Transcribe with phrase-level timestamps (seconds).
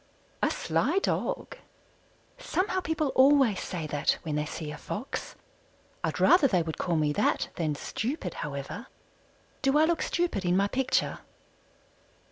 [0.41, 1.57] "A sly dog."
[2.39, 5.35] Somehow people always say that when they see a Fox.
[6.03, 8.87] I'd rather they would call me that than stupid, however.
[9.61, 11.19] Do I look stupid in my picture?